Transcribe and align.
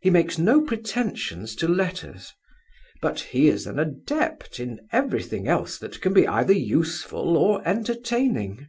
He 0.00 0.08
makes 0.08 0.38
no 0.38 0.62
pretensions 0.62 1.54
to 1.56 1.68
letters; 1.68 2.32
but 3.02 3.20
he 3.20 3.48
is 3.48 3.66
an 3.66 3.78
adept 3.78 4.58
in 4.58 4.80
every 4.92 5.22
thing 5.22 5.46
else 5.46 5.76
that 5.76 6.00
can 6.00 6.14
be 6.14 6.26
either 6.26 6.54
useful 6.54 7.36
or 7.36 7.60
entertaining. 7.68 8.68